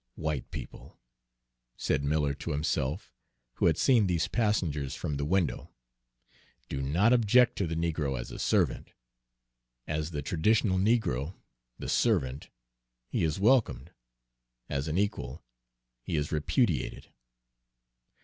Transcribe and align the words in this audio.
"White 0.15 0.49
people," 0.49 0.99
said 1.77 2.03
Miller 2.03 2.33
to 2.33 2.49
himself, 2.53 3.13
who 3.57 3.67
had 3.67 3.77
seen 3.77 4.07
these 4.07 4.27
passengers 4.27 4.95
from 4.95 5.17
the 5.17 5.25
window, 5.25 5.69
"do 6.69 6.81
not 6.81 7.13
object 7.13 7.55
to 7.59 7.67
the 7.67 7.75
negro 7.75 8.19
as 8.19 8.31
a 8.31 8.39
servant. 8.39 8.93
As 9.85 10.09
the 10.09 10.23
traditional 10.23 10.79
negro, 10.79 11.35
the 11.77 11.87
servant, 11.87 12.49
he 13.09 13.23
is 13.23 13.39
welcomed; 13.39 13.91
as 14.69 14.87
an 14.87 14.97
equal, 14.97 15.43
he 16.01 16.15
is 16.15 16.31
repudiated." 16.31 17.11